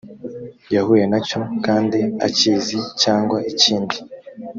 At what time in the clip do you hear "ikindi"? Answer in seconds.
3.51-3.97